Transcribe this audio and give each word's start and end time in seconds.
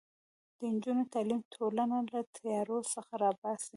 د 0.57 0.59
نجونو 0.73 1.03
تعلیم 1.13 1.41
ټولنه 1.55 1.97
له 2.11 2.19
تیارو 2.35 2.77
څخه 2.93 3.13
راباسي. 3.23 3.69